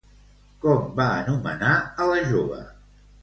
Com 0.63 0.87
va 0.99 1.05
anomenar 1.17 1.75
a 2.05 2.09
la 2.13 2.17
jove? 2.31 2.61